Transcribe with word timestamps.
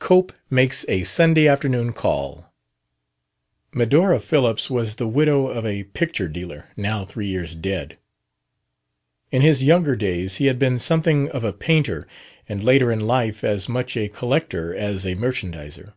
2 0.00 0.04
COPE 0.04 0.32
MAKES 0.50 0.84
A 0.86 1.02
SUNDAY 1.04 1.48
AFTERNOON 1.48 1.94
CALL 1.94 2.52
Medora 3.72 4.20
Phillips 4.20 4.68
was 4.68 4.96
the 4.96 5.08
widow 5.08 5.46
of 5.46 5.64
a 5.64 5.84
picture 5.84 6.28
dealer, 6.28 6.66
now 6.76 7.06
three 7.06 7.26
years 7.26 7.54
dead. 7.56 7.96
In 9.30 9.40
his 9.40 9.64
younger 9.64 9.96
days 9.96 10.36
he 10.36 10.44
had 10.44 10.58
been 10.58 10.78
something 10.78 11.30
of 11.30 11.42
a 11.42 11.54
painter, 11.54 12.06
and 12.46 12.62
later 12.62 12.92
in 12.92 13.00
life 13.00 13.42
as 13.42 13.66
much 13.66 13.96
a 13.96 14.10
collector 14.10 14.74
as 14.74 15.06
a 15.06 15.14
merchandizer. 15.14 15.94